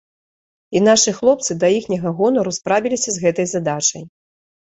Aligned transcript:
І 0.77 0.79
нашы 0.87 1.11
хлопцы 1.17 1.57
да 1.63 1.67
іхняга 1.79 2.09
гонару 2.21 2.51
справіліся 2.59 3.09
з 3.17 3.27
гэтай 3.27 3.47
задачай. 3.53 4.03